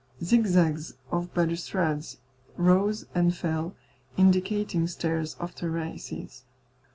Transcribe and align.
Zigzags 0.23 0.95
of 1.11 1.31
balustrades 1.35 2.17
rose 2.57 3.05
and 3.13 3.35
fell, 3.37 3.75
indicating 4.17 4.87
stairs 4.87 5.35
of 5.35 5.53
terraces. 5.53 6.43